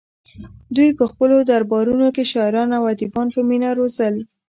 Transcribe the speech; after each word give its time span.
دوی 0.75 0.89
په 0.99 1.05
خپلو 1.11 1.35
دربارونو 1.51 2.07
کې 2.15 2.23
شاعران 2.31 2.69
او 2.77 2.83
ادیبان 2.93 3.27
په 3.35 3.41
مینه 3.49 3.69
روزل 3.79 4.15